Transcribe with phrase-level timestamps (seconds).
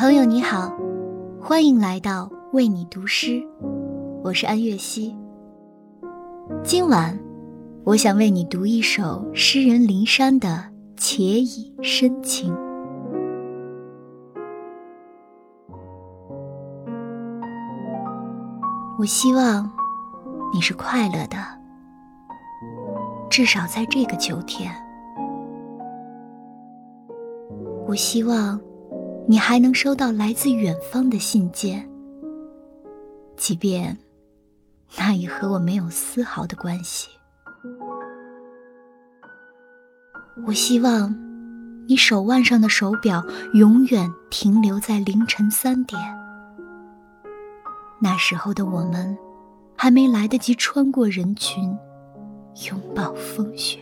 [0.00, 0.72] 朋友你好，
[1.40, 3.42] 欢迎来到为你读诗，
[4.22, 5.12] 我是安月溪。
[6.62, 7.18] 今晚，
[7.82, 10.62] 我想为你读一首诗人林珊的
[10.96, 12.54] 且以深情。
[19.00, 19.68] 我希望
[20.54, 21.38] 你是快乐的，
[23.28, 24.72] 至少在这个秋天。
[27.88, 28.56] 我希望。
[29.30, 31.86] 你还能收到来自远方的信件，
[33.36, 33.94] 即便
[34.96, 37.10] 那也和我没有丝毫的关系。
[40.46, 41.14] 我希望
[41.86, 43.22] 你手腕上的手表
[43.52, 46.00] 永远停留在凌晨三点，
[48.00, 49.14] 那时候的我们
[49.76, 51.76] 还没来得及穿过人群，
[52.70, 53.78] 拥抱风雪。